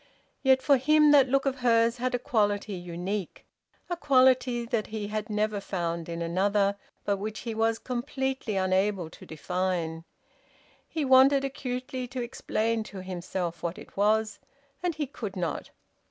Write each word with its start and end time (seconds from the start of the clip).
Yet 0.41 0.63
for 0.63 0.77
him 0.77 1.11
that 1.11 1.29
look 1.29 1.45
of 1.45 1.59
hers 1.59 1.97
had 1.97 2.15
a 2.15 2.17
quality 2.17 2.73
unique, 2.73 3.45
a 3.87 3.95
quality 3.95 4.65
that 4.65 4.87
he 4.87 5.09
had 5.09 5.29
never 5.29 5.61
found 5.61 6.09
in 6.09 6.23
another, 6.23 6.75
but 7.05 7.17
which 7.17 7.41
he 7.41 7.53
was 7.53 7.77
completely 7.77 8.55
unable 8.55 9.11
to 9.11 9.27
define. 9.27 10.03
He 10.87 11.05
wanted 11.05 11.45
acutely 11.45 12.07
to 12.07 12.19
explain 12.23 12.81
to 12.85 13.03
himself 13.03 13.61
what 13.61 13.77
it 13.77 13.95
was, 13.95 14.39
and 14.81 14.95
he 14.95 15.05
could 15.05 15.35
not. 15.35 15.69